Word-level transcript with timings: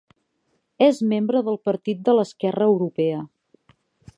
És 0.85 1.01
membre 1.11 1.41
del 1.49 1.59
Partit 1.69 2.01
de 2.09 2.15
l'Esquerra 2.21 2.71
Europea. 2.73 3.21